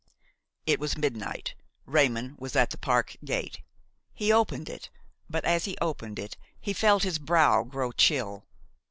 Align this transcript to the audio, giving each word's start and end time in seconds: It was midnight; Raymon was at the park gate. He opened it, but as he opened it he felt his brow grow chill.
It 0.65 0.79
was 0.79 0.97
midnight; 0.97 1.53
Raymon 1.85 2.35
was 2.39 2.55
at 2.55 2.71
the 2.71 2.77
park 2.79 3.17
gate. 3.23 3.61
He 4.11 4.31
opened 4.33 4.67
it, 4.67 4.89
but 5.29 5.45
as 5.45 5.65
he 5.65 5.77
opened 5.79 6.17
it 6.17 6.37
he 6.59 6.73
felt 6.73 7.03
his 7.03 7.19
brow 7.19 7.61
grow 7.63 7.91
chill. 7.91 8.47